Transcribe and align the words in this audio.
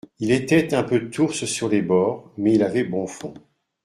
Il 0.17 0.31
était 0.31 0.73
un 0.73 0.81
peu 0.81 1.11
ours 1.19 1.45
sur 1.45 1.69
les 1.69 1.83
bords, 1.83 2.31
mais 2.35 2.55
il 2.55 2.63
avait 2.63 2.83
bon 2.83 3.05
fond. 3.05 3.35